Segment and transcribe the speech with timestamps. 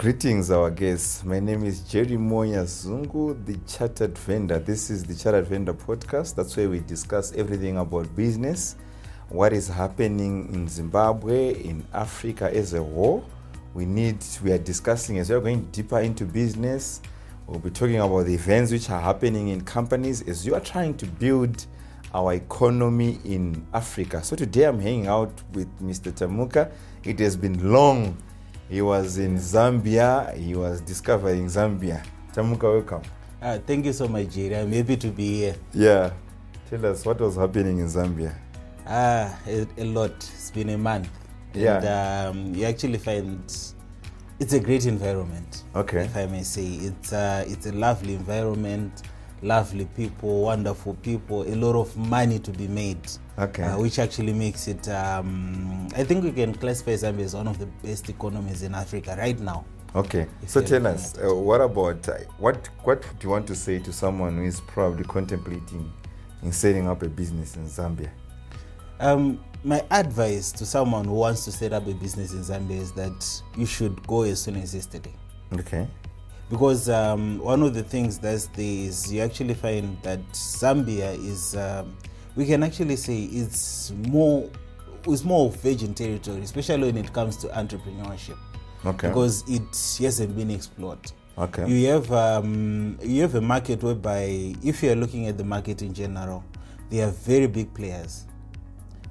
[0.00, 1.22] Greetings, our guests.
[1.26, 4.58] My name is Jerry More Nyazungu, the Chartered Vendor.
[4.58, 6.36] This is the Chartered Vendor podcast.
[6.36, 8.76] That's where we discuss everything about business,
[9.28, 13.26] what is happening in Zimbabwe, in Africa as a whole.
[13.74, 17.02] We need, we are discussing as we are going deeper into business.
[17.46, 20.96] We'll be talking about the events which are happening in companies as you are trying
[20.96, 21.66] to build
[22.14, 24.24] our economy in Africa.
[24.24, 26.10] So today I'm hanging out with Mr.
[26.10, 26.72] Tamuka.
[27.04, 28.16] It has been long.
[28.70, 30.32] He was in Zambia.
[30.36, 32.04] He was discovering Zambia.
[32.32, 33.02] Tamuka, welcome.
[33.42, 34.56] Uh, thank you so much, Jerry.
[34.56, 35.56] I'm happy to be here.
[35.74, 36.12] Yeah.
[36.70, 38.32] Tell us what was happening in Zambia.
[38.86, 40.12] Ah, a, a lot.
[40.12, 41.08] It's been a month.
[41.52, 41.78] Yeah.
[41.78, 43.42] And um, you actually find
[44.38, 45.64] it's a great environment.
[45.74, 46.04] Okay.
[46.04, 49.02] If I may say, it's uh, it's a lovely environment,
[49.42, 52.98] lovely people, wonderful people, a lot of money to be made.
[53.38, 53.62] Okay.
[53.62, 54.88] Uh, which actually makes it.
[54.88, 59.16] Um, I think we can classify Zambia as one of the best economies in Africa
[59.18, 59.64] right now.
[59.94, 60.26] Okay.
[60.46, 63.92] So tell us, uh, what about uh, what what do you want to say to
[63.92, 65.90] someone who is probably contemplating
[66.42, 68.10] in setting up a business in Zambia?
[69.00, 72.92] Um, my advice to someone who wants to set up a business in Zambia is
[72.92, 75.14] that you should go as soon as yesterday.
[75.54, 75.88] Okay.
[76.50, 81.54] Because um, one of the things that's there is you actually find that Zambia is,
[81.56, 81.96] um,
[82.34, 84.50] we can actually say it's more,
[85.06, 88.36] it's more of virgin territory, especially when it comes to entrepreneurship,
[88.84, 89.08] Okay.
[89.08, 89.62] because it
[90.04, 90.98] hasn't been explored.
[91.38, 91.68] okay.
[91.70, 95.82] You have um, you have a market whereby if you are looking at the market
[95.82, 96.42] in general,
[96.90, 98.26] there are very big players,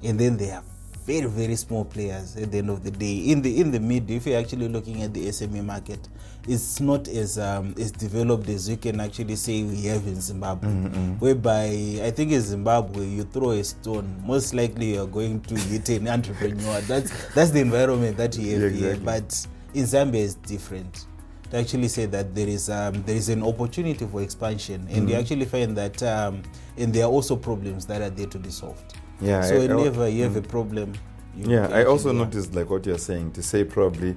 [0.04, 0.62] and then they are
[1.06, 2.36] very very small players.
[2.36, 5.02] At the end of the day, in the in the mid, if you're actually looking
[5.02, 6.08] at the SME market,
[6.46, 10.70] it's not as um, as developed as you can actually say we have in Zimbabwe.
[11.18, 11.66] Whereby
[12.02, 16.08] I think in Zimbabwe, you throw a stone, most likely you're going to hit an
[16.16, 16.80] entrepreneur.
[16.82, 18.96] That's that's the environment that you have Yeah, here.
[18.96, 21.06] But in Zambia, it's different
[21.50, 25.08] to actually say that there is um, there is an opportunity for expansion, and Mm-hmm.
[25.08, 26.42] you actually find that um,
[26.76, 28.94] and there are also problems that are there to be solved.
[29.20, 29.42] Yeah.
[29.42, 30.92] so I- I- whenever you have a problem,
[31.36, 34.16] you Yeah, I also noticed like what you're saying to say probably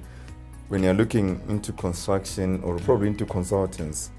[0.68, 4.10] when you're looking into construction or probably into consultants,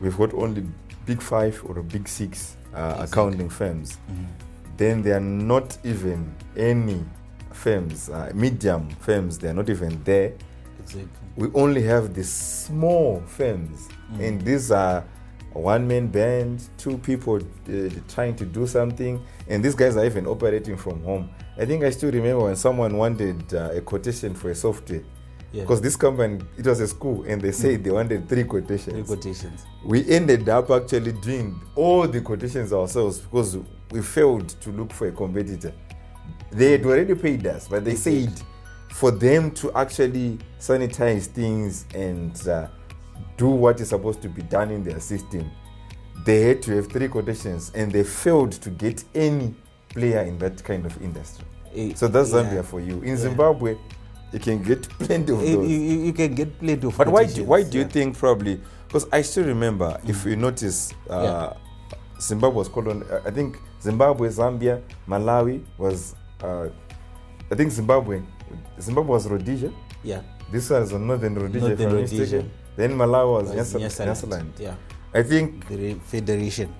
[0.00, 0.64] we've got only
[1.04, 3.04] big five or big six uh, Exactly.
[3.04, 3.98] accounting firms.
[4.10, 4.26] Mhm.
[4.76, 7.04] Then there are not even any
[7.52, 9.38] firms, uh, medium firms.
[9.38, 10.32] They are not even there.
[10.80, 11.08] Exactly.
[11.36, 14.20] We only have the small firms, Mm.
[14.28, 15.04] and these are
[15.52, 20.26] one man band, two people uh, trying to do something, and these guys are even
[20.26, 21.30] operating from home.
[21.58, 25.02] I think I still remember when someone wanted uh, a quotation for a software
[25.52, 25.62] Yeah.
[25.62, 28.92] because this company it was a school and they said they wanted three quotations.
[28.94, 29.64] Three quotations.
[29.84, 33.56] We ended up actually doing all the quotations ourselves because
[33.90, 35.72] we failed to look for a competitor.
[36.50, 38.42] They had already paid us, but they They said did.
[38.90, 42.68] for them to actually sanitize things and uh,
[43.36, 45.50] do what is supposed to be done in their system,
[46.26, 49.54] they had to have three quotations and they failed to get any
[49.88, 51.44] player in that kind of industry.
[51.74, 52.42] Eh, So that's yeah.
[52.42, 53.00] Zambia for you.
[53.00, 53.16] In Yeah.
[53.16, 53.76] Zimbabwe,
[54.32, 55.70] you can get plenty of Eh, You, those.
[55.70, 58.60] you, you can get plenty of But why do, why do you think probably?
[58.86, 61.52] Because I still remember, if you notice, uh, Yeah.
[62.20, 63.02] Zimbabwe was called on.
[63.04, 66.14] Uh, I think Zimbabwe, Zambia, Malawi was.
[66.42, 66.68] Uh,
[67.52, 68.20] I think Zimbabwe,
[68.80, 69.70] Zimbabwe was Rhodesia.
[70.02, 70.22] Yeah.
[70.50, 71.68] This was Northern Rhodesia.
[71.68, 72.18] Northern Rhodesia.
[72.20, 72.50] mistaken.
[72.76, 74.08] Then Malawi was, Was Nyasa- Nyasaland.
[74.08, 74.60] Nyasaland.
[74.60, 74.74] Yeah.
[75.16, 76.74] I think The federation.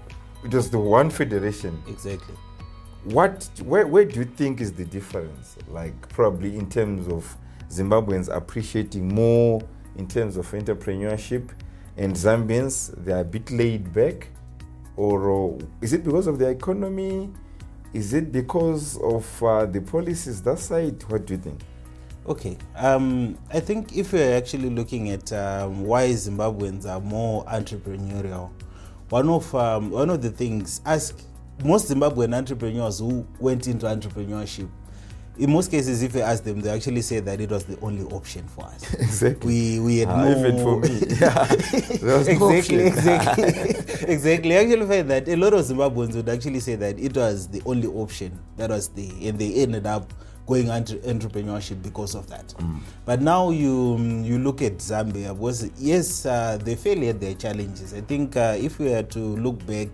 [0.45, 1.83] it was the one federation.
[1.89, 2.35] Exactly.
[3.05, 5.57] What, where, where do you think is the difference?
[5.69, 7.35] Like probably in terms of
[7.71, 9.63] Zimbabweans appreciating more
[9.97, 11.49] in terms of entrepreneurship,
[11.97, 14.29] and Zambians they are a bit laid back,
[14.97, 17.31] or uh, is it because of the economy?
[17.95, 21.03] Is it because of uh, the policies that side?
[21.09, 21.61] What do you think?
[22.29, 22.57] Okay.
[22.77, 28.51] Um, I think if we're actually looking at um, why Zimbabweans are more entrepreneurial,
[29.11, 31.17] one of um, one of the things, ask
[31.65, 34.69] most Zimbabwean entrepreneurs who went into entrepreneurship,
[35.39, 38.03] in most cases, if you ask them, they actually say that it was the only
[38.05, 38.95] option for us.
[38.99, 39.79] Exactly.
[39.79, 40.89] We we had Ah, no even for me,
[41.21, 41.45] yeah,
[42.01, 43.45] there was no exactly, exactly,
[44.13, 44.57] exactly.
[44.57, 47.63] I actually find that a lot of Zimbabweans would actually say that it was the
[47.67, 50.13] only option that was the, and they ended up
[50.47, 52.47] going into entrepreneurship because of that.
[52.59, 52.79] Mm.
[53.05, 57.93] But now you you look at Zambia, was yes, uh, they failed at their challenges.
[57.95, 59.89] I think uh, if we were to look back.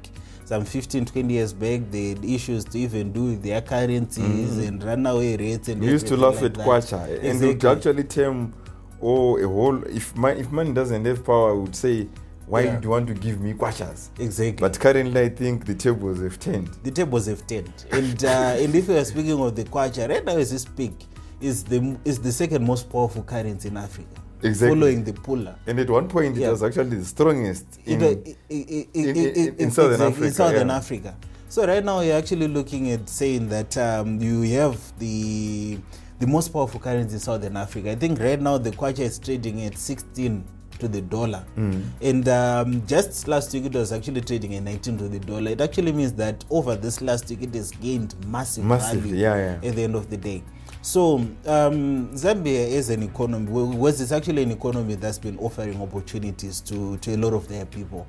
[0.45, 4.83] Some 15, 20 years back, they had issues to even do with their currencies and
[4.83, 5.69] runaway rates.
[5.69, 5.87] And Mm.
[5.87, 6.67] We used to laugh like at that.
[6.67, 7.71] Kwacha, and they would Exactly.
[7.91, 8.53] actually term,
[9.01, 9.83] oh, a whole.
[9.85, 12.09] If man, if man doesn't have power, would say,
[12.47, 12.77] why Yeah.
[12.77, 14.09] do you want to give me Kwachas?
[14.19, 14.61] Exactly.
[14.61, 16.69] But currently, I think the tables have turned.
[16.83, 17.73] the tables have turned.
[17.93, 18.29] And uh,
[18.63, 20.93] and if we are speaking of the kwacha, right now as we speak,
[21.41, 24.09] is the is the second most powerful currency in Africa.
[24.45, 24.77] Exactly.
[24.77, 25.55] following the pula.
[25.69, 26.49] And at one point, Yeah.
[26.49, 28.03] it was actually the strongest in.
[28.03, 30.77] in, in, in, in- in- Southern Africa, In Southern yeah.
[30.77, 31.17] Africa.
[31.49, 35.79] So right now you're actually looking at saying that um, you have the
[36.19, 37.91] the most powerful currency in Southern Africa.
[37.93, 40.45] I think right now the kwacha is trading at 16
[40.83, 41.83] to the dollar, Mm.
[42.03, 45.51] and um, just last week it was actually trading at 19 to the dollar.
[45.53, 49.37] It actually means that over this last week it has gained massive Massive, value yeah,
[49.63, 49.69] yeah.
[49.69, 50.43] at the end of the day.
[50.85, 56.61] So um, Zambia is an economy, was it's actually an economy that's been offering opportunities
[56.63, 58.05] to, to a lot of their people.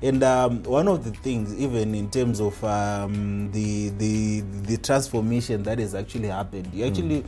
[0.00, 5.62] And um, one of the things, even in terms of um, the, the the transformation
[5.64, 7.24] that has actually happened, you actually,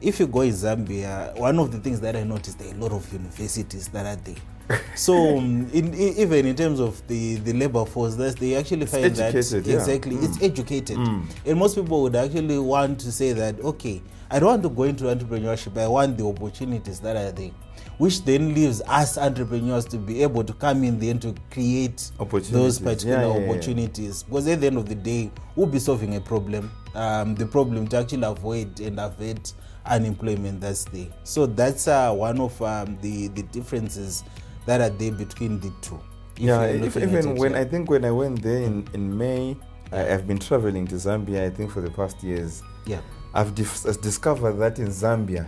[0.00, 2.78] if you go in Zambia, one of the things that I noticed there are a
[2.78, 4.80] lot of universities that are there.
[4.96, 9.04] so um, in, i- even in terms of the, the labor force, they actually find
[9.16, 9.74] that educated, yeah.
[9.78, 14.48] exactly it's educated, and most people would actually want to say that okay, I don't
[14.48, 15.78] want to go into entrepreneurship.
[15.78, 17.52] I want the opportunities that are there,
[17.98, 22.10] which then leaves us entrepreneurs to be able to come in there and to create
[22.50, 23.48] those particular yeah, yeah.
[23.48, 24.24] opportunities.
[24.24, 26.72] Because at the end of the day, we'll be solving a problem.
[26.96, 29.52] Um, the problem to actually avoid and avert
[29.88, 31.08] unemployment that's there.
[31.24, 34.24] So that's uh, one of um, the the differences
[34.66, 35.98] that are there between the two.
[36.36, 37.54] if yeah, if, even when.
[37.54, 39.56] I think when I went there in, in May,
[39.92, 42.62] I, I've been traveling to Zambia, I think, for the past years.
[42.86, 43.00] yeah.
[43.34, 45.46] I've dif- discovered that in Zambia,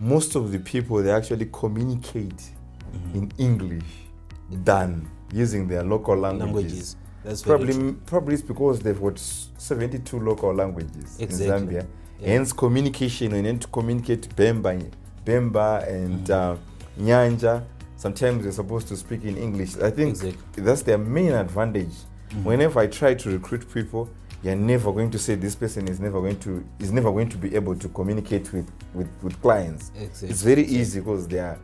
[0.00, 2.42] most of the people they actually communicate
[2.90, 3.18] Mm-hmm.
[3.18, 3.84] in English
[4.50, 6.44] than using their local languages.
[6.54, 6.96] languages.
[7.24, 8.00] That's Probably, true.
[8.04, 11.76] probably it's because they've got 72 local languages Exactly.
[11.76, 11.86] in Zambia.
[12.20, 12.28] Yeah.
[12.28, 14.90] Hence, communication, we need to communicate Bemba,
[15.24, 16.30] Bemba and Mm.
[16.30, 16.56] uh,
[17.00, 17.62] Nyanja.
[17.96, 19.76] Sometimes they're supposed to speak in English.
[19.76, 20.62] I think Exactly.
[20.62, 21.92] that's their main advantage.
[22.30, 22.44] Mhm.
[22.44, 24.08] Whenever I try to recruit people,
[24.42, 27.36] you're never going to say this person is never going to is never going to
[27.36, 29.90] be able to communicate with with, with clients.
[30.00, 30.28] Exactly.
[30.30, 31.58] It's very easy because they are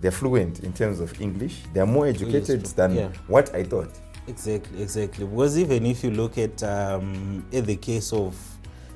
[0.00, 1.62] they're fluent in terms of English.
[1.74, 3.08] They are more educated Yes, than yeah.
[3.28, 3.90] what I thought.
[4.26, 5.26] Exactly, exactly.
[5.26, 8.34] Because even if you look at um, at the case of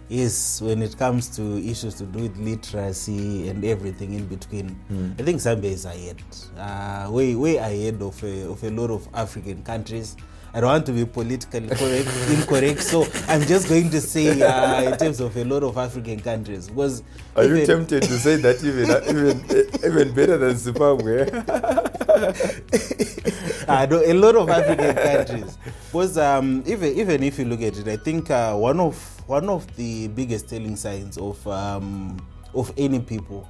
[0.08, 4.78] yes, when it comes to issues to do with literacy and everything in between,
[5.18, 6.22] I think Zambia is ahead,
[6.58, 10.16] uh, way way ahead of a, of a lot of African countries.
[10.54, 14.90] I don't want to be politically correct, incorrect, so I'm just going to say uh,
[14.92, 16.68] in terms of a lot of African countries.
[16.68, 17.02] Because
[17.36, 19.44] Are you tempted to say that even even
[19.84, 21.30] even better than Zimbabwe?
[23.68, 25.58] uh, no, a lot of African countries.
[25.92, 29.48] Because um, even even if you look at it, I think uh, one of one
[29.50, 32.18] of the biggest telling signs of um,
[32.54, 33.46] of any people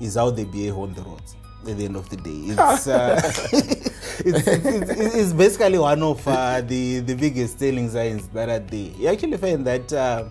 [0.00, 1.36] is how they behave on the roads.
[1.68, 3.20] At the end of the day, it's uh,
[3.52, 8.90] it's, it's, it's, basically one of uh, the the biggest telling signs that are there.
[8.98, 9.92] You actually find that.
[9.92, 10.24] Uh,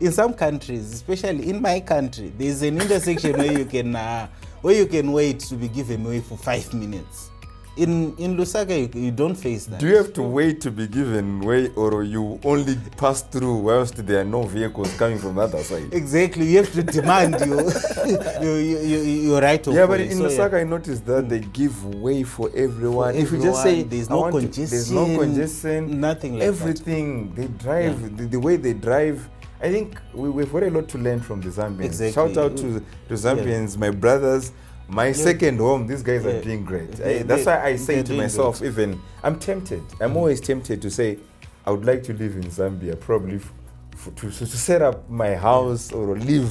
[0.00, 4.26] in some countries, especially in my country, there's an intersection where you can uh,
[4.62, 7.30] where you can wait to be given way for five minutes.
[7.74, 9.80] In in Lusaka, you, you don't face that.
[9.80, 13.96] Do you have to wait to be given way, or you only pass through whilst
[14.06, 15.88] there are no vehicles coming from the other side?
[15.92, 17.62] Exactly, you have to demand your
[18.42, 21.82] your, your, your, right of Yeah, but in So, Lusaka, I noticed that they give
[21.94, 23.14] way for everyone.
[23.14, 26.40] For if you just say there's no want to-" there's no congestion, congestion, nothing like
[26.40, 26.46] that.
[26.48, 29.26] everything they drive, the, the way they drive.
[29.62, 31.84] I think we, we've got a lot to learn from the Zambians.
[31.84, 32.12] Exactly.
[32.12, 34.52] Shout out to the Zambians, my brothers.
[34.88, 37.00] My second home, these guys are doing great.
[37.00, 39.82] I- that's why I say to myself, even I'm tempted.
[40.00, 41.18] I'm always tempted to say,
[41.64, 43.52] I would like to live in Zambia, probably f-
[43.94, 46.50] f- to, to set up my house or live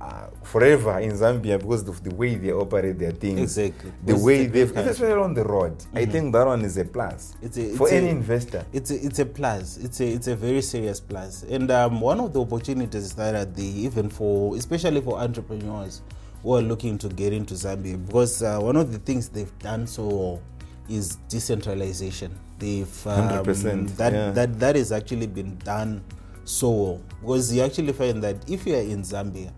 [0.00, 3.58] uh, forever in Zambia because of the way they operate their things.
[3.58, 3.92] Exactly.
[4.06, 6.84] The way it's they've, great especially on the road, I think that one is a
[6.84, 8.64] plus It's a- for a- any investor.
[8.72, 9.76] it's a, it's a plus.
[9.78, 11.42] It's a it's a very serious plus.
[11.42, 16.00] And um, one of the opportunities that are there, even for especially for entrepreneurs
[16.42, 19.86] who are looking to get into Zambia, because uh, one of the things they've done
[19.86, 20.42] so well
[20.88, 22.34] is decentralization.
[22.58, 24.30] They've um, 100%, that yeah.
[24.32, 26.02] that that has actually been done
[26.44, 29.52] so well because you actually find that if you are in Zambia.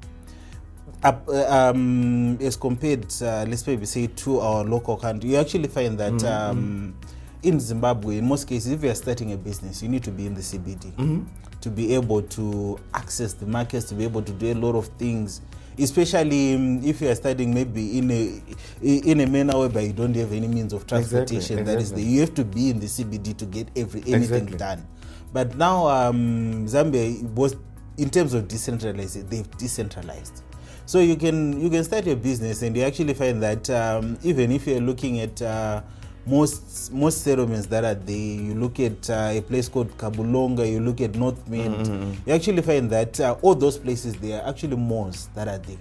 [1.05, 5.67] Up, uh, um, as compared, uh, let's maybe say to our local country, you actually
[5.69, 6.51] find that Mm-hmm.
[6.51, 6.95] um,
[7.43, 10.27] in Zimbabwe, in most cases, if you are starting a business, you need to be
[10.27, 11.23] in the CBD Mm-hmm.
[11.61, 14.87] to be able to access the markets, to be able to do a lot of
[14.99, 15.41] things.
[15.79, 18.43] Especially um, if you are studying maybe in a
[18.83, 22.05] in a manner whereby you don't have any means of transportation, that is, exactly.
[22.05, 24.59] the, you have to be in the CBD to get every anything Exactly.
[24.59, 24.87] done.
[25.33, 27.57] But now um, Zambia was
[27.97, 30.43] in terms of decentralized, they've decentralized.
[30.87, 34.51] So you can you can start your business and you actually find that um, even
[34.53, 35.83] if you're looking at uh,
[36.27, 40.81] most most settlements that are there, you look at uh, a place called Kabulonga, you
[40.81, 45.29] look at Northmead, you actually find that uh, all those places there are actually malls
[45.35, 45.77] that are there.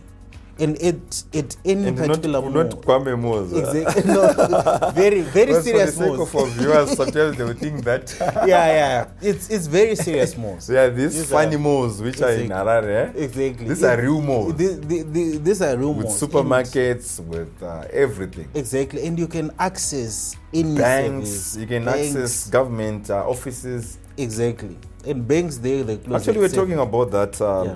[0.64, 3.58] And at at any And not, particular not mall, Kwame Moza.
[3.62, 7.54] exactly, no, very very Because serious For the sake of our viewers, sometimes they will
[7.66, 8.16] think that.
[8.20, 10.32] yeah, yeah, it's it's very serious.
[10.66, 12.56] So yeah, these These funny are- malls which are in Exactly.
[12.56, 13.24] Harare, eh?
[13.26, 13.68] Exactly.
[13.70, 14.56] These It- are real malls.
[14.56, 16.22] the- the- the- These are real with malls.
[16.22, 18.48] supermarkets, with uh, everything.
[18.54, 21.58] Exactly, and you can access any Banks, service.
[21.62, 23.98] you can Banks, access government uh, offices.
[24.18, 24.78] exactly,
[25.08, 26.22] and banks there they close.
[26.22, 26.66] Actually, we're seven.
[26.70, 27.42] talking about that.
[27.42, 27.76] Um, Yeah.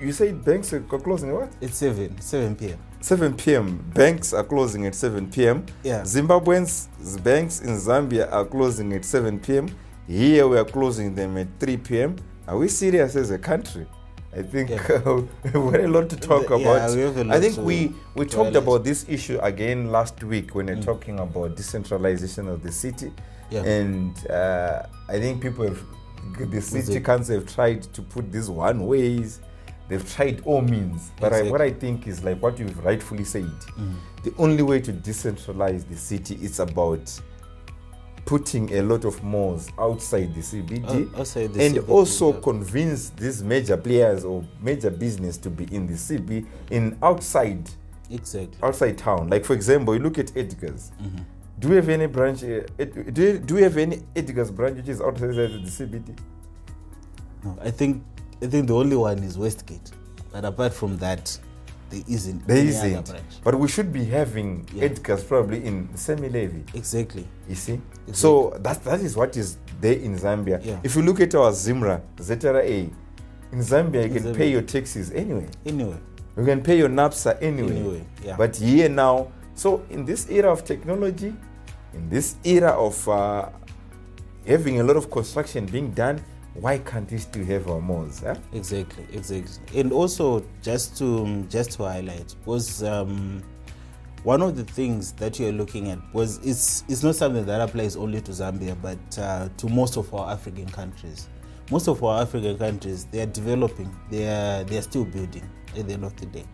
[0.00, 1.52] You said banks are closing at what?
[1.60, 2.78] It's seven, seven p.m.
[3.00, 3.78] 7 p.m.
[3.94, 5.64] Banks are closing at 7 p.m.
[5.84, 6.00] Yeah.
[6.02, 6.88] Zimbabweans
[7.22, 9.68] banks in Zambia are closing at 7 p.m.
[10.08, 12.16] Here we are closing them at 3 p.m.
[12.48, 13.86] Are we serious as a country?
[14.36, 14.78] I think Yeah.
[15.54, 16.94] we've a lot to talk Yeah, about.
[16.96, 20.54] we have a I think to- we, we talked about this issue again last week
[20.54, 20.84] when we're Mm.
[20.84, 23.12] talking about decentralization of the city.
[23.50, 23.62] Yeah.
[23.62, 25.80] And uh, I think people have,
[26.50, 29.40] the city council have tried to put these one ways.
[29.88, 31.10] They've tried all means.
[31.20, 33.44] But I, what I think is like what you've rightfully said.
[33.44, 33.94] Mm.
[34.24, 37.20] The only way to decentralize the city is about
[38.24, 42.40] putting a lot of malls outside the CBD O- outside the and CBD, also yeah.
[42.40, 47.70] convince these major players or major business to be in the CB in outside
[48.10, 48.58] Exactly.
[48.62, 49.28] outside town.
[49.28, 50.90] Like for example, you look at Edgar's.
[51.00, 51.24] Mhm.
[51.58, 52.42] Do we have any branch?
[52.44, 52.60] Uh,
[53.12, 56.18] do, you, do we have any Edgar's branch which is outside the CBD?
[57.44, 58.02] No, I think
[58.42, 59.90] I think the only one is Westgate,
[60.32, 61.38] but apart from that,
[61.90, 62.46] there isn't.
[62.46, 63.08] There isn't.
[63.08, 63.22] branch.
[63.44, 64.84] But we should be having Yeah.
[64.84, 66.64] Edgar's probably in Sam Levy.
[66.74, 67.26] Exactly.
[67.48, 67.80] You see?
[68.12, 70.60] So that that is what is there in Zambia.
[70.64, 70.80] Yeah.
[70.82, 72.90] If you look at our Zimra, ZRA,
[73.52, 74.36] in Zambia you In can Zambia.
[74.36, 75.46] pay your taxes anyway.
[75.64, 75.96] Anyway.
[76.36, 77.76] You can pay your NAPSA anyway.
[77.76, 78.36] Anyway, yeah.
[78.36, 81.32] But here now, so in this era of technology,
[81.94, 83.48] in this era of uh,
[84.46, 86.22] having a lot of construction being done,
[86.60, 88.20] why can't we still have our malls?
[88.20, 88.36] Huh?
[88.52, 89.80] Exactly, exactly.
[89.80, 93.42] And also, just to just to highlight, was um,
[94.24, 97.96] one of the things that you're looking at was it's it's not something that applies
[97.96, 101.28] only to Zambia, but uh, to most of our African countries.
[101.70, 105.86] Most of our African countries they are developing, they are they are still building at
[105.86, 106.44] the end of the day,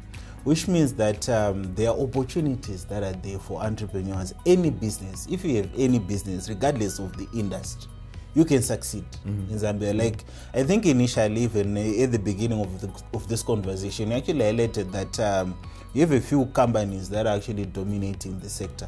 [0.44, 4.35] which means that um, there are opportunities that are there for entrepreneurs.
[4.47, 7.90] Any business, if you have any business, regardless of the industry,
[8.35, 9.97] you can succeed in Zambia.
[9.97, 10.25] Like
[10.55, 14.91] I think initially, even at the beginning of the, of this conversation, you actually highlighted
[14.93, 15.59] that um,
[15.95, 18.87] you have a few companies that are actually dominating the sector,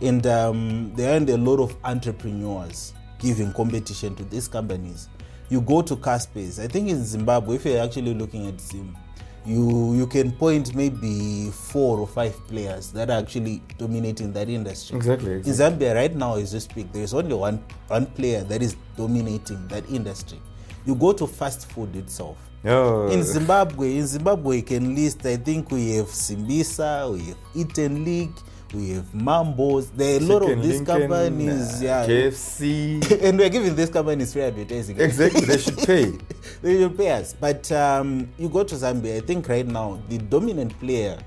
[0.00, 5.08] and um, there aren't a lot of entrepreneurs giving competition to these companies.
[5.50, 6.58] You go to car space.
[6.58, 8.96] I think in Zimbabwe, if you're actually looking at Zim,
[9.48, 14.96] you you can point maybe four or five players that are actually dominating that industry.
[14.96, 18.62] Exactly, In Zambia right now, as you speak, there is only one one player that
[18.62, 20.38] is dominating that industry.
[20.84, 22.36] You go to fast food itself.
[22.64, 25.24] Oh, In Zimbabwe, in Zimbabwe, you can list.
[25.24, 28.30] I think we have Simbisa, we have Eat'n Lick,
[28.74, 29.90] we have Mambos.
[29.94, 31.82] There are a lot of these Lincoln, companies.
[31.82, 33.22] uh, yeah, KFC.
[33.22, 35.00] and we're giving these companies free advertising.
[35.00, 36.12] exactly, they should pay.
[36.62, 37.34] they will pay us.
[37.38, 41.18] But um, you go to Zambia, I think right now the dominant player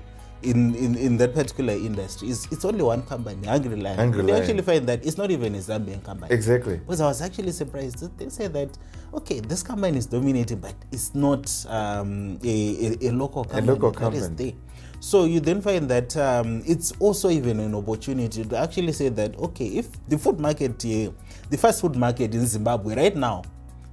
[0.42, 3.96] in, in, in that particular industry is it's only one company, Hungry Lion.
[3.96, 4.42] Hungry Lion.
[4.42, 6.34] actually find that it's not even a Zambian company.
[6.34, 6.78] Exactly.
[6.78, 8.18] Because I was actually surprised.
[8.18, 8.76] They say that
[9.14, 13.68] okay, this company is dominating, but it's not um, a, a, a local company.
[13.68, 14.56] A local company.
[15.02, 19.36] So you then find that um, it's also even an opportunity to actually say that
[19.36, 21.10] okay, if the food market here,
[21.50, 23.42] the fast food market in Zimbabwe right now,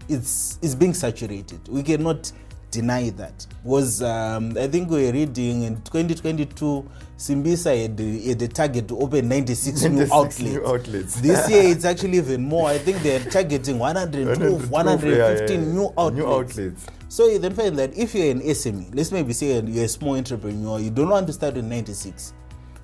[0.07, 1.67] it's it's being saturated.
[1.67, 2.31] We cannot
[2.69, 3.47] deny that.
[3.63, 6.87] Was um, I think we were reading in 2022,
[7.17, 10.39] Simbisa had, the- had a target to open 96, new outlets.
[10.39, 11.15] new outlets.
[11.21, 12.69] this year it's actually even more.
[12.69, 15.73] I think they're targeting 112, 115 yeah, yeah, yeah.
[15.73, 16.17] new outlets.
[16.17, 16.85] New outlets.
[17.09, 20.15] So you then find that if you're an SME, let's maybe say you're a small
[20.15, 22.33] entrepreneur, you don't want to start with 96.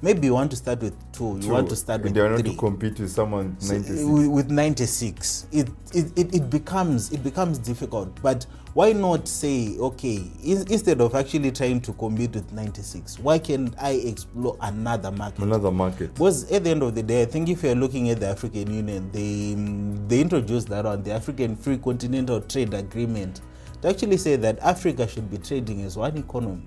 [0.02, 2.52] Maybe you want to start with two, you want to start with They want three.
[2.52, 4.04] to compete with someone 96.
[4.04, 9.78] with- with 96 it, it, it, it becomes it becomes difficult but why not say
[9.80, 15.12] okay in, instead of actually trying to compete with 96 why can't i explore another
[15.12, 16.14] market Another market.
[16.14, 18.72] because at the end of the day, I think if you're looking at the African
[18.72, 23.42] Union, they mm, they introduced that on the African Free Continental Trade Agreement
[23.86, 26.64] to actually say that Africa should be trading as one economy.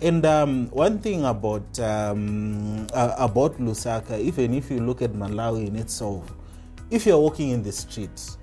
[0.00, 5.66] And um, one thing about um, uh, about Lusaka, even if you look at Malawi
[5.66, 6.30] in itself,
[6.90, 8.35] if you're walking in the streets,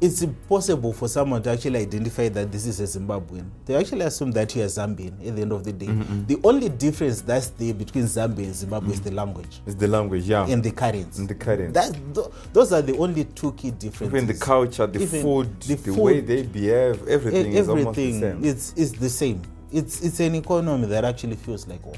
[0.00, 3.48] it's impossible for someone to actually identify that this is a Zimbabwean.
[3.64, 5.86] They actually assume that you're Zambian at the end of the day.
[5.86, 6.26] Mm-hmm, mm-hmm.
[6.26, 9.08] The only difference that's there between Zambia and Zimbabwe is mm-hmm.
[9.08, 10.46] the language It's the language, yeah.
[10.46, 11.20] and the currency.
[11.20, 11.72] And the currency.
[11.72, 14.14] That, th- those are the only two key differences.
[14.14, 17.96] Even the culture, the Even food, the the, way they behave, everything, E- is almost
[17.96, 18.44] the same.
[18.44, 19.42] It's, it's the same.
[19.72, 21.96] It's it's an economy that actually feels like home.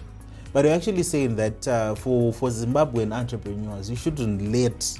[0.53, 4.99] But you're actually saying that uh, for for Zimbabwean entrepreneurs, you shouldn't let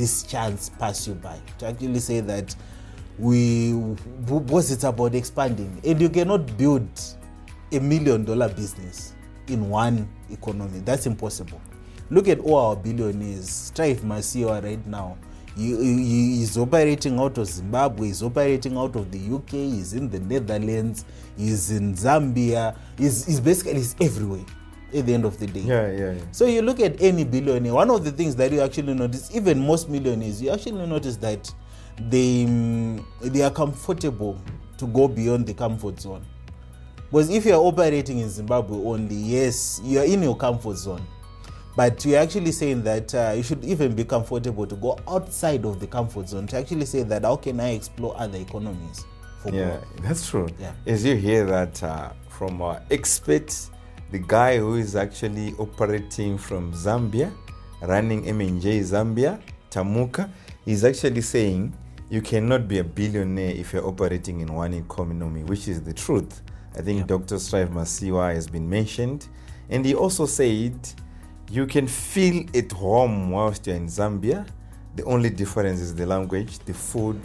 [0.00, 1.38] this chance pass you by.
[1.58, 2.56] To actually say that
[3.18, 3.74] we
[4.24, 6.88] because it's about expanding, and you cannot build
[7.70, 9.14] a million dollar business
[9.48, 10.80] in one economy.
[10.80, 11.60] That's impossible.
[12.08, 13.50] Look at all our billionaires.
[13.50, 15.18] Strive Masiwa right now.
[15.56, 20.08] He, he, he's operating out of Zimbabwe, he's operating out of the UK, he's in
[20.08, 21.04] the Netherlands,
[21.36, 24.44] he's in Zambia, he's, he's basically he's everywhere
[24.94, 25.60] at the end of the day.
[25.60, 26.22] Yeah, yeah, yeah.
[26.32, 29.64] So you look at any billionaire, one of the things that you actually notice, even
[29.66, 31.52] most millionaires, you actually notice that
[32.08, 34.40] they mm, they are comfortable
[34.78, 36.24] to go beyond the comfort zone.
[37.10, 41.02] Because if you are operating in Zimbabwe only, yes, you are in your comfort zone.
[41.76, 45.80] But you're actually saying that uh, you should even be comfortable to go outside of
[45.80, 49.04] the comfort zone to actually say that how can I explore other economies
[49.42, 49.84] for Yeah, growth?
[50.02, 50.48] that's true.
[50.58, 50.72] Yeah.
[50.86, 53.54] As you hear that uh, from our expert,
[54.10, 57.32] the guy who is actually operating from Zambia,
[57.82, 59.40] running MNJ Zambia,
[59.70, 60.28] Tamuka,
[60.66, 61.72] is actually saying
[62.10, 66.42] you cannot be a billionaire if you're operating in one economy, which is the truth.
[66.76, 67.06] I think Yeah.
[67.06, 67.38] Dr.
[67.38, 69.28] Strive Masiyiwa has been mentioned.
[69.68, 70.74] And he also said
[71.50, 74.44] you can feel at home whilst you're in Zambia.
[74.96, 77.20] The only difference is the language, the food,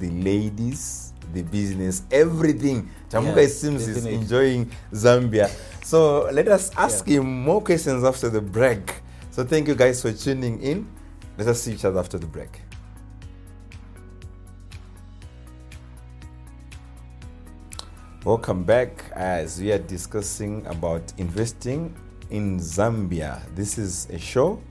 [0.00, 2.90] the ladies, the business, everything.
[3.10, 5.48] Tamuka Yeah, seems is enjoying Zambia.
[5.84, 9.02] So let us ask him more questions after the break.
[9.30, 10.90] So thank you guys for tuning in.
[11.36, 12.62] Let us see each other after the break.
[18.24, 21.94] Welcome back as we are discussing about investing
[22.30, 23.42] in Zambia.
[23.54, 24.62] This is a show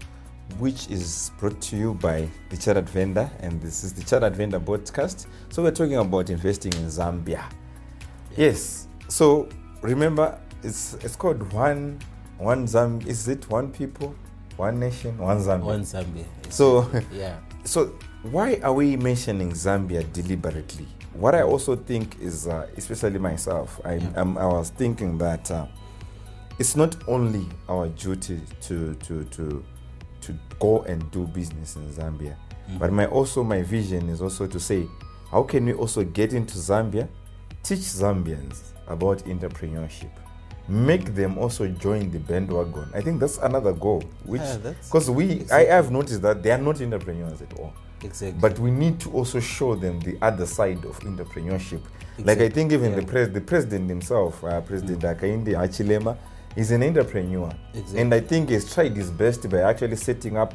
[0.58, 4.60] which is brought to you by the Chartered Vendor, and this is the Chartered Vendor
[4.60, 5.27] podcast.
[5.50, 7.43] So we're talking about investing in Zambia.
[8.36, 8.88] Yes.
[9.10, 9.48] So
[9.84, 12.00] remember, it's it's called one
[12.38, 13.08] one Zambia.
[13.08, 14.15] Is it one people,
[14.58, 15.63] one nation, one Zambia?
[15.63, 16.26] One Zambia.
[16.49, 17.38] So yeah.
[17.63, 20.88] so why are we mentioning Zambia deliberately?
[21.13, 24.10] What I also think is, uh, especially myself, I, Yeah.
[24.15, 25.67] um, I was thinking that uh,
[26.58, 29.63] it's not only our duty to to to
[30.21, 32.36] to go and do business in Zambia,
[32.80, 34.88] but my also my vision is also to say,
[35.30, 37.08] how can we also get into Zambia,
[37.62, 40.12] teach Zambians about entrepreneurship,
[40.67, 42.86] make them also join the bandwagon.
[42.93, 46.52] I think that's another goal, which Yeah, that's- because we I have noticed that they
[46.52, 47.73] are not entrepreneurs at all.
[48.04, 48.39] Exactly.
[48.39, 51.82] But we need to also show them the other side of entrepreneurship.
[52.17, 52.23] Exactly.
[52.26, 56.17] Like I think even the pres- the president himself, uh, President Hakainde Hichilema,
[56.56, 57.99] is an entrepreneur, Exactly.
[58.02, 60.54] and I think he's tried his best by actually setting up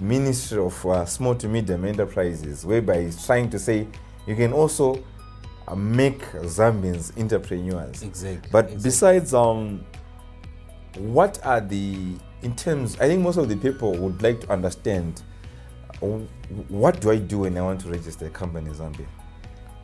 [0.00, 3.86] Ministry of uh, Small to Medium Enterprises, whereby he's trying to say
[4.26, 4.98] you can also
[5.74, 8.02] make Zambians entrepreneurs.
[8.02, 8.48] exactly.
[8.52, 8.84] But exactly.
[8.84, 9.84] besides, um,
[10.98, 12.96] what are the in terms?
[13.00, 15.22] I think most of the people would like to understand
[16.02, 16.06] uh,
[16.68, 19.06] what do I do when I want to register a company in Zambia.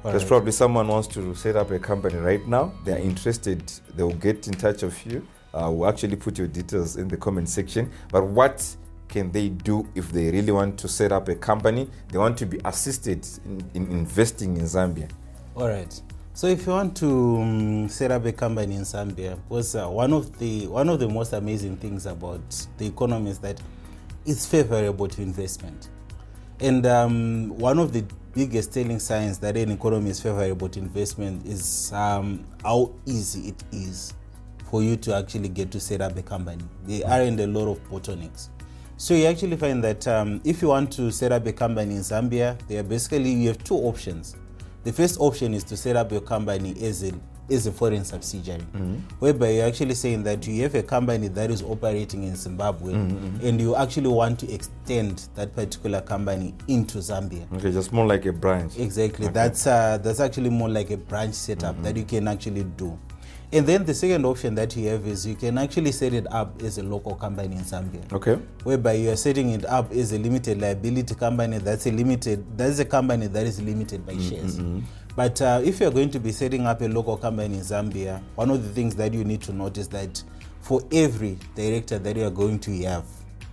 [0.05, 0.29] There's Alright.
[0.29, 2.73] probably someone wants to set up a company right now.
[2.85, 3.63] They are interested.
[3.95, 5.27] They will get in touch with you.
[5.55, 7.91] Uh, we'll actually put your details in the comment section.
[8.11, 8.77] But what
[9.09, 11.89] can they do if they really want to set up a company?
[12.11, 15.09] They want to be assisted in, in investing in Zambia.
[15.55, 16.01] All right.
[16.33, 20.15] So if you want to um, set up a company in Zambia, was uh, one
[20.15, 22.41] of the one of the most amazing things about
[22.79, 23.61] the economy is that
[24.25, 25.91] it's favorable to investment,
[26.59, 31.47] and um, one of the biggest telling signs that an economy is favorable to investment
[31.47, 34.15] is um, how easy it is
[34.71, 36.65] for you to actually get to set up a company.
[36.85, 38.49] There aren't a lot of bottlenecks.
[38.97, 42.01] So you actually find that um, if you want to set up a company in
[42.01, 44.37] Zambia, there are basically you have two options.
[44.85, 47.13] The first option is to set up your company as a
[47.51, 48.95] as a foreign subsidiary, mm-hmm.
[49.19, 53.17] whereby you're actually saying that you have a company that is operating in Zimbabwe, mm-hmm,
[53.17, 53.47] mm-hmm.
[53.47, 57.53] and you actually want to extend that particular company into Zambia.
[57.55, 58.79] Okay, just more like a branch.
[58.79, 59.29] Exactly.
[59.29, 62.99] That's uh, that's actually more like a branch setup that you can actually do.
[63.55, 66.63] And then the second option that you have is you can actually set it up
[66.63, 68.39] as a local company in Zambia Okay.
[68.65, 72.79] whereby you are setting it up as a limited liability company that's a limited that's
[72.79, 74.59] a company that is limited by shares
[75.15, 78.49] but uh, if you're going to be setting up a local company in zambia one
[78.51, 80.23] of the things that you need to notice that
[80.63, 83.05] for every director that you are going to have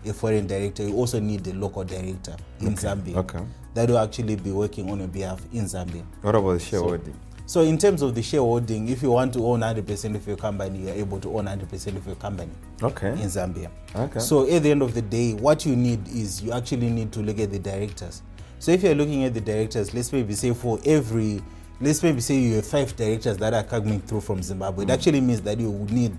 [0.06, 3.40] a foreign director you also need a local director in zambia Okay.
[3.74, 7.14] that will actually be working on your behalf in zambia What about the shareholding?
[7.14, 7.29] so
[7.62, 10.94] in terms of the shareholding if you want to own 100% of your company you're
[10.94, 12.52] able to own 100% of your company
[12.84, 13.10] okay.
[13.10, 13.72] in Zambia.
[13.96, 14.20] Okay.
[14.20, 17.22] So at the end of the day, what you need is you actually need to
[17.22, 18.22] look at the directors.
[18.60, 21.42] So if you're looking at the directors, let's maybe say for every
[21.82, 24.84] let's maybe say you have five directors that are coming through from Zimbabwe.
[24.84, 24.94] It mm.
[24.94, 26.16] actually means that you would need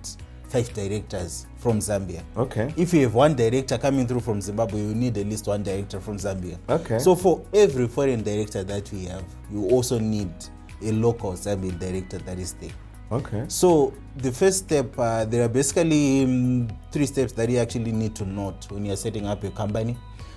[0.48, 2.22] five directors from Zambia.
[2.36, 2.74] Okay.
[2.76, 6.00] If you have one director coming through from Zimbabwe, you need at least one director
[6.00, 6.58] from Zambia.
[6.68, 6.98] Okay.
[6.98, 10.32] So for every foreign director that we have, you also need
[10.82, 12.70] a local Zambian director that is there.
[13.12, 13.44] Okay.
[13.48, 18.14] So the first step, uh, there are basically um, three steps that you actually need
[18.16, 19.96] to note when you're setting up your company.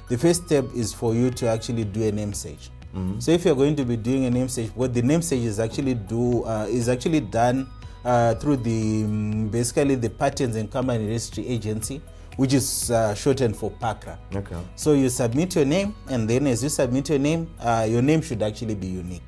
[0.10, 2.70] The first step is for you to actually do a name search.
[3.18, 5.60] So if you're going to be doing a name search, what the name search is
[5.60, 7.68] actually do uh, is actually done
[8.06, 12.04] uh, through the um, basically the Patents and Company Registry Agency,
[12.38, 14.20] which is uh, shortened for PACRA.
[14.36, 14.58] Okay.
[14.76, 18.22] So you submit your name, and then as you submit your name, uh, your name
[18.22, 19.24] should actually be unique.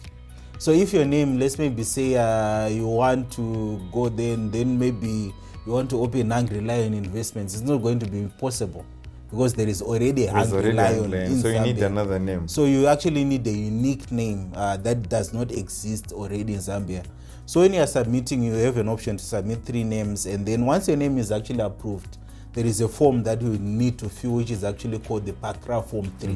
[0.58, 5.34] So if your name, let's maybe say uh, you want to go then, then maybe
[5.66, 8.86] you want to open Hungry Lion Investments, it's not going to be possible
[9.30, 12.48] because there is already a already Lion in so you need another name.
[12.48, 17.04] So you actually need a unique name uh, that does not exist already in Zambia.
[17.46, 20.66] So when you are submitting, you have an option to submit three names, and then
[20.66, 22.18] once your name is actually approved,
[22.56, 25.86] there is a form that you need to fill, which is actually called the PACRA
[25.86, 26.32] Form 3,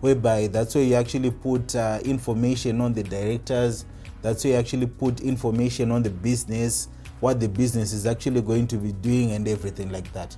[0.00, 3.86] whereby that's where you actually put uh, information on the directors,
[4.20, 6.88] that's where you actually put information on the business,
[7.20, 10.36] what the business is actually going to be doing, and everything like that.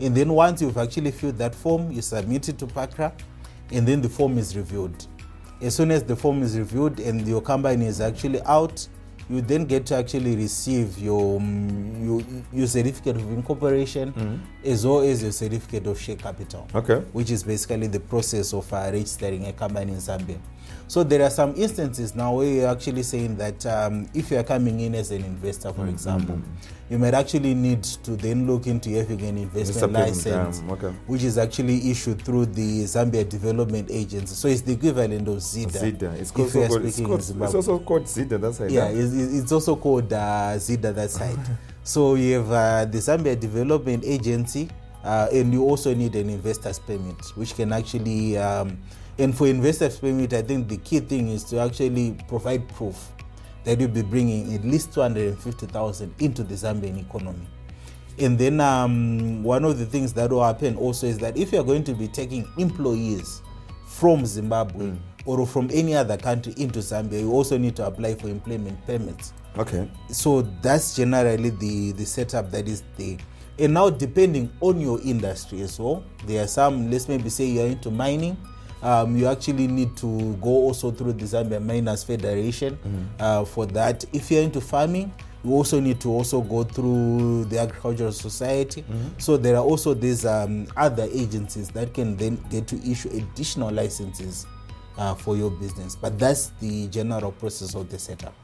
[0.00, 3.12] And then once you've actually filled that form, you submit it to PACRA,
[3.72, 4.94] and then the form is reviewed.
[5.60, 8.86] As soon as the form is reviewed and your company is actually out,
[9.30, 12.20] you then get to actually receive your um, your,
[12.52, 14.12] your certificate of incorporation
[14.64, 16.98] as well as your certificate of share capital Okay.
[17.12, 20.38] which is basically the process of uh, registering a company in Zambia.
[20.90, 24.42] So there are some instances now where you're actually saying that um, if you are
[24.42, 26.42] coming in as an investor, for example,
[26.90, 30.88] you might actually need to then look into having an investment license, um, okay.
[31.06, 34.34] which is actually issued through the Zambia Development Agency.
[34.34, 35.78] So it's the equivalent of ZIDA.
[35.78, 36.12] Zida.
[36.14, 38.40] It's, also called, it's, called, it's also called Zida.
[38.40, 41.38] That's how Yeah, it's, it's it's also called uh, ZIDA that side.
[41.84, 44.68] so you have uh, the Zambia Development Agency,
[45.04, 48.76] uh, and you also need an investor's permit, which can actually, um,
[49.20, 53.12] and for investor's permit, I think the key thing is to actually provide proof
[53.64, 57.46] that you'll be bringing at least 250,000 into the Zambian economy.
[58.18, 61.64] And then um, one of the things that will happen also is that if you're
[61.64, 63.42] going to be taking employees
[63.86, 64.92] from Zimbabwe
[65.26, 69.34] or from any other country into Zambia, you also need to apply for employment permits.
[69.58, 69.90] Okay.
[70.08, 73.18] So that's generally the, the setup that is there.
[73.58, 77.66] And now, depending on your industry as well, there are some, let's maybe say you're
[77.66, 78.38] into mining,
[78.82, 82.78] um, you actually need to go also through the Zambia Miners Federation
[83.18, 84.04] uh, for that.
[84.12, 85.12] If you're into farming,
[85.44, 88.84] you also need to also go through the Agricultural Society.
[89.18, 93.70] So there are also these um, other agencies that can then get to issue additional
[93.70, 94.46] licenses
[94.98, 95.96] uh, for your business.
[95.96, 98.34] But that's the general process of the setup.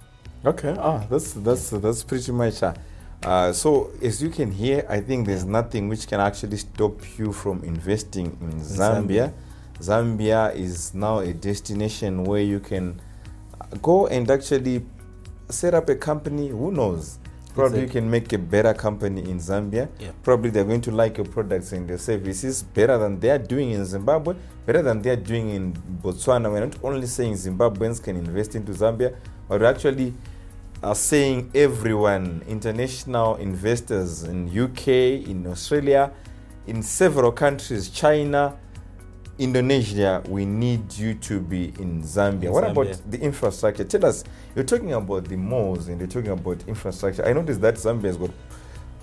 [0.44, 0.74] Okay.
[0.78, 2.62] Ah, that's that's that's pretty much.
[2.62, 2.74] Uh,
[3.22, 7.32] uh, so as you can hear, I think there's nothing which can actually stop you
[7.32, 9.32] from investing in Zambia.
[9.32, 9.32] Zambia
[9.80, 13.00] is now a destination where you can
[13.82, 14.84] go and actually
[15.48, 16.48] set up a company.
[16.48, 17.18] Who knows?
[17.54, 19.88] Probably you can make a better company in Zambia.
[19.98, 20.10] Yeah.
[20.22, 23.70] Probably they're going to like your products and your services better than they are doing
[23.70, 24.34] in Zimbabwe,
[24.66, 26.52] better than they are doing in Botswana.
[26.52, 29.16] We're not only saying Zimbabweans can invest into Zambia,
[29.48, 30.12] but we're actually
[30.82, 34.88] are saying everyone, international investors in UK,
[35.26, 36.12] in Australia,
[36.66, 38.58] in several countries, China,
[39.38, 42.44] Indonesia, we need you to be in Zambia.
[42.44, 42.70] In what Zambia.
[42.70, 43.84] about the infrastructure?
[43.84, 47.24] Tell us, you're talking about the malls and you're talking about infrastructure.
[47.26, 48.30] I noticed that Zambia has got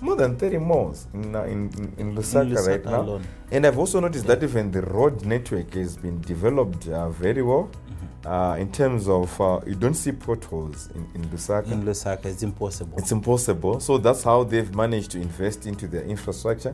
[0.00, 3.00] more than 30 malls in, uh, in, in, in Lusaka right Lusaka now.
[3.02, 3.24] alone.
[3.52, 7.70] And I've also noticed that even the road network has been developed uh, very well
[7.94, 8.26] Mm-hmm.
[8.32, 11.70] uh, in terms of uh, you don't see potholes in, in Lusaka.
[11.70, 12.98] In Lusaka, it's impossible.
[12.98, 13.78] It's impossible.
[13.78, 16.72] So that's how they've managed to invest into their infrastructure.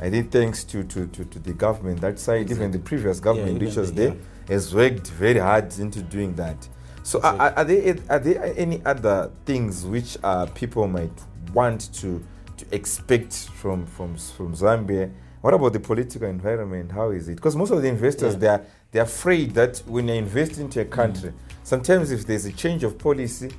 [0.00, 3.56] I think thanks to, to, to, to the government that side, even the previous government
[3.56, 4.16] even which was the- there,
[4.48, 6.68] has worked very hard into doing that.
[7.02, 11.18] So are, are, are there are there any other things which uh, people might
[11.54, 12.22] want to
[12.58, 15.10] to expect from from from Zambia?
[15.40, 16.92] What about the political environment?
[16.92, 17.36] How is it?
[17.36, 18.38] Because most of the investors Yeah.
[18.40, 21.32] they are they're afraid that when they invest into a country,
[21.62, 23.50] sometimes if there's a change of policy,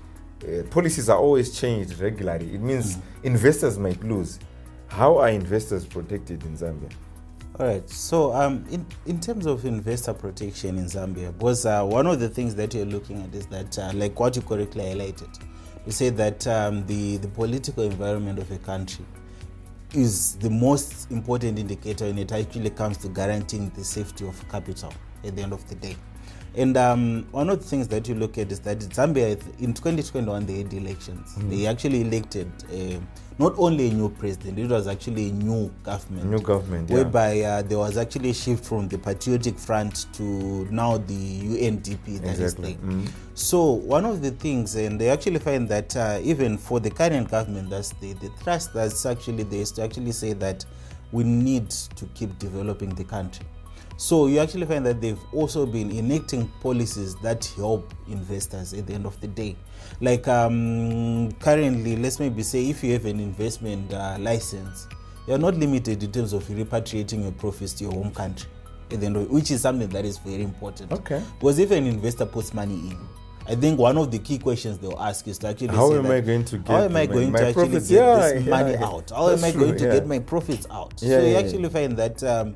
[0.43, 2.54] uh, policies are always changed regularly.
[2.54, 4.39] It means investors might lose.
[4.89, 6.91] How are investors protected in Zambia?
[7.60, 7.89] All right.
[7.89, 12.30] So, um, in, in terms of investor protection in Zambia, because uh, one of the
[12.30, 15.39] things that you're looking at is that, uh, like what you correctly highlighted,
[15.86, 19.06] you say that um, the, the political environment of a country
[19.93, 24.93] is the most important indicator when it actually comes to guaranteeing the safety of capital
[25.23, 25.95] at the end of the day.
[26.56, 30.45] And um, one of the things that you look at is that Zambia in 2021
[30.45, 31.36] they had elections.
[31.36, 31.49] Mm-hmm.
[31.49, 32.99] They actually elected uh,
[33.39, 36.25] not only a new president, it was actually a new government.
[36.30, 36.95] New government, yeah.
[36.97, 40.23] Whereby uh, there was actually a shift from the Patriotic Front to
[40.69, 42.73] now the UNDP that is Exactly.
[42.73, 42.91] there.
[42.91, 43.08] Mhm.
[43.36, 47.32] So one of the things, and they actually find that uh, even for the current
[47.32, 50.65] government, that's the, the thrust that's actually there is to actually say that
[51.13, 53.45] we need to keep developing the country.
[53.95, 58.93] So you actually find that they've also been enacting policies that help investors at the
[58.93, 59.56] end of the day.
[60.01, 64.88] Like um, currently, let's maybe say if you have an investment uh, license,
[65.27, 68.49] you're not limited in terms of repatriating your profits to your home country.
[68.91, 70.91] At the end of, which is something that is very important.
[70.91, 71.21] Okay.
[71.39, 72.97] Because if an investor puts money in,
[73.47, 76.03] I think one of the key questions they'll ask is to actually How say am
[76.03, 77.89] that, I going to how get am I my- going to actually profits?
[77.89, 78.85] get Yeah, this yeah, money yeah.
[78.85, 79.09] out?
[79.12, 79.93] How am That's I true, going to yeah.
[79.93, 80.93] get my profits out?
[81.01, 82.55] Yeah, so you actually find that um,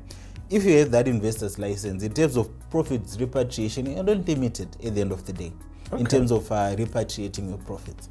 [0.50, 4.94] if you have that investor's license, in terms of profits repatriation, you're not limited at
[4.94, 5.52] the end of the day
[5.98, 8.08] in terms of uh, repatriating your profits.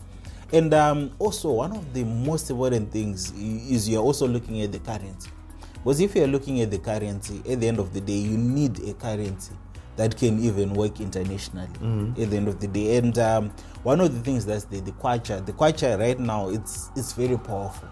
[0.52, 4.80] And um, also, one of the most important things is you're also looking at the
[4.80, 5.32] currency.
[5.74, 8.80] Because if you're looking at the currency, at the end of the day, you need
[8.88, 9.54] a currency
[9.96, 11.68] that can even work internationally
[12.24, 12.98] at the end of the day.
[12.98, 13.50] And um,
[13.84, 17.38] one of the things that's the, the kwacha, the kwacha right now, it's it's very
[17.38, 17.90] powerful.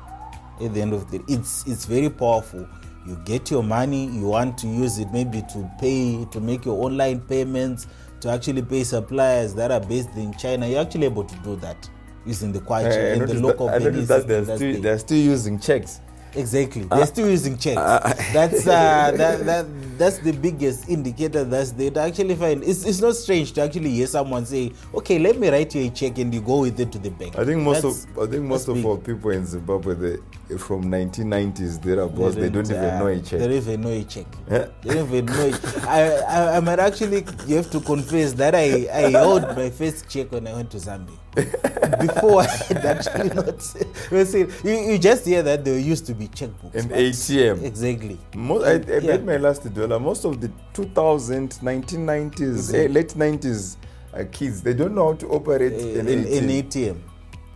[0.63, 2.67] At the end of the day, it's it's very powerful.
[3.05, 6.83] You get your money, you want to use it maybe to pay, to make your
[6.85, 7.87] online payments,
[8.21, 10.67] to actually pay suppliers that are based in China.
[10.67, 11.89] You're actually able to do that
[12.25, 14.99] using the kwacha eh, I and the local that, I noticed that they're still, they're
[14.99, 15.99] still using checks.
[16.35, 16.83] Exactly.
[16.83, 17.75] They're still using checks.
[18.33, 19.65] that's uh, that, that
[19.97, 24.07] that's the biggest indicator that's they actually find it's, it's not strange to actually hear
[24.07, 26.99] someone say, Okay, let me write you a check and you go with it to
[26.99, 27.37] the bank.
[27.37, 28.85] I think most That's- of I think most of big.
[28.85, 33.23] our people in Zimbabwe they, from 1990s thereabouts they don't even uh, know a check.
[33.23, 33.39] They check.
[33.39, 34.25] don't even know a check.
[34.49, 34.67] Yeah.
[34.83, 35.83] They don't even know it.
[35.85, 40.09] I, I, I might actually you have to confess that I, I held my first
[40.09, 41.17] check when I went to Zambia.
[41.33, 43.63] Before I had actually not.
[44.11, 46.75] You, see, you, you just hear that there used to be checkbooks.
[46.75, 47.63] An but- ATM.
[47.63, 48.19] Exactly.
[48.35, 48.99] Most, I, I Yeah.
[48.99, 49.99] bet my last dollar.
[49.99, 53.77] Most of the 2000, 1990s, eh, late 90s
[54.13, 56.63] uh, kids, they don't know how to operate an in, in ATM.
[56.63, 56.97] ATM.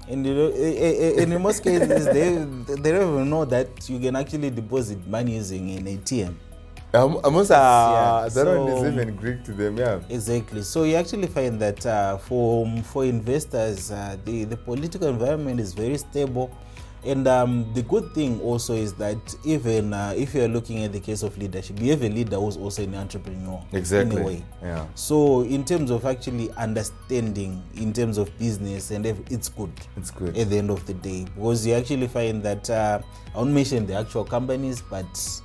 [0.07, 2.35] And, you know, eh, and in most cases, they,
[2.75, 6.35] they don't even know that you can actually deposit money using an ATM.
[6.95, 9.77] Um, almost, uh, Yeah, that one is even Greek to them.
[9.77, 9.99] Yeah.
[10.09, 10.61] Exactly.
[10.61, 15.73] So you actually find that uh, for for investors, uh, the the political environment is
[15.73, 16.49] very stable,
[17.03, 20.93] and um, the good thing also is that even uh, if you are looking at
[20.93, 23.61] the case of leadership, you have a leader who's also an entrepreneur.
[23.73, 24.15] Exactly.
[24.15, 24.43] Anyway.
[24.61, 24.85] Yeah.
[24.95, 29.71] So in terms of actually understanding, in terms of business, and it's good.
[29.97, 30.37] It's good.
[30.37, 33.01] At the end of the day, because you actually find that uh,
[33.33, 35.41] I won't mention the actual companies, but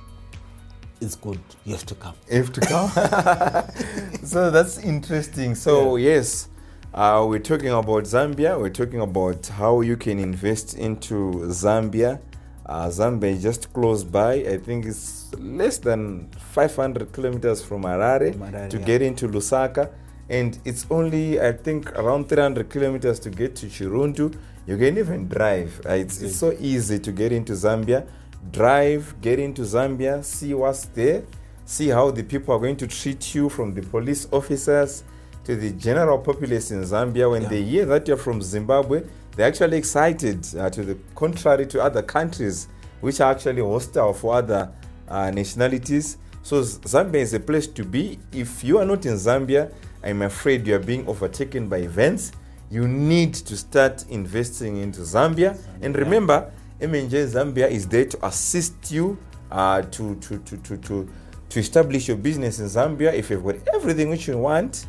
[1.01, 1.39] it's good.
[1.65, 2.13] You have to come.
[2.29, 2.89] You have to come.
[4.23, 5.55] so that's interesting.
[5.55, 6.47] So yes,
[6.93, 8.59] uh, we're talking about Zambia.
[8.59, 12.21] We're talking about how you can invest into Zambia.
[12.65, 14.33] Uh, Zambia is just close by.
[14.33, 18.85] I think it's less than 500 kilometers from Harare, to yeah.
[18.85, 19.89] get into Lusaka,
[20.29, 24.37] and it's only I think around 300 kilometers to get to Chirundu.
[24.67, 25.81] You can even drive.
[25.83, 28.07] Uh, it's, it's so easy to get into Zambia.
[28.49, 31.23] Drive, get into Zambia, see what's there,
[31.65, 35.03] see how the people are going to treat you from the police officers
[35.43, 37.29] to the general populace in Zambia.
[37.29, 37.49] When Yeah.
[37.49, 39.03] they hear that you're from Zimbabwe,
[39.35, 42.67] they're actually excited, uh, to the contrary to other countries
[42.99, 44.69] which are actually hostile for other
[45.07, 46.17] uh, nationalities.
[46.43, 48.17] So Zambia is a place to be.
[48.31, 49.71] If you are not in Zambia,
[50.03, 52.31] I'm afraid you are being overtaken by events.
[52.69, 55.57] You need to start investing into Zambia.
[55.81, 56.51] And remember,
[56.81, 59.17] MNJ Zambia is there to assist you
[59.51, 61.09] uh, to, to, to, to, to,
[61.49, 63.13] to establish your business in Zambia.
[63.13, 64.87] If you've got everything which you want,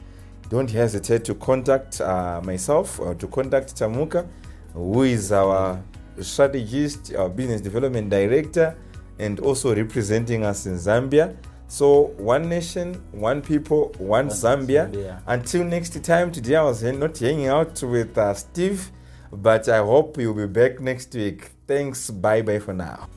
[0.48, 4.26] don't hesitate to contact uh, myself or to contact Tamuka,
[4.72, 5.83] who is our
[6.20, 8.76] strategist, our business development director,
[9.18, 11.37] and also representing us in Zambia.
[11.68, 14.92] So, one nation, one people, one, One Zambia.
[14.92, 15.22] Zambia.
[15.26, 18.90] Until next time, today I was not hanging out with uh, Steve,
[19.33, 21.51] but I hope you'll be back next week.
[21.66, 22.11] Thanks.
[22.11, 23.09] Bye bye for now.